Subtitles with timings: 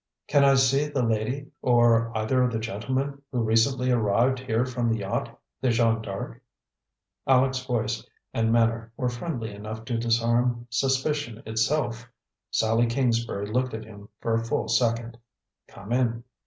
[0.27, 4.89] "Can I see the lady, or either of the gentlemen, who recently arrived here from
[4.89, 6.41] the yacht, the Jeanne D'Arc?"
[7.27, 8.03] Aleck's voice
[8.33, 12.09] and manner were friendly enough to disarm suspicion itself;
[12.49, 15.19] Sallie Kingsbury looked at him for a full second.
[15.67, 16.23] "Come in."